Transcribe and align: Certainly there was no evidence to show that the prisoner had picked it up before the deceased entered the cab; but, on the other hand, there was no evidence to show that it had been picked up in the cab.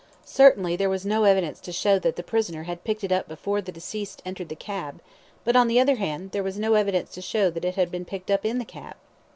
Certainly 0.25 0.77
there 0.77 0.89
was 0.89 1.05
no 1.05 1.25
evidence 1.25 1.59
to 1.59 1.71
show 1.71 1.99
that 1.99 2.15
the 2.15 2.23
prisoner 2.23 2.63
had 2.63 2.83
picked 2.83 3.03
it 3.03 3.11
up 3.11 3.27
before 3.27 3.61
the 3.61 3.71
deceased 3.71 4.19
entered 4.25 4.49
the 4.49 4.55
cab; 4.55 4.99
but, 5.43 5.55
on 5.55 5.67
the 5.67 5.79
other 5.79 5.97
hand, 5.97 6.31
there 6.31 6.41
was 6.41 6.57
no 6.57 6.73
evidence 6.73 7.11
to 7.11 7.21
show 7.21 7.51
that 7.51 7.63
it 7.65 7.75
had 7.75 7.91
been 7.91 8.05
picked 8.05 8.31
up 8.31 8.43
in 8.43 8.57
the 8.57 8.65
cab. 8.65 8.95